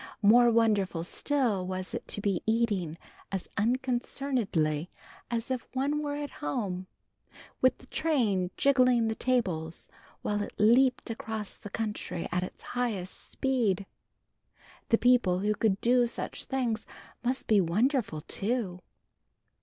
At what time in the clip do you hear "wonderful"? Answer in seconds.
0.49-1.03, 17.61-18.21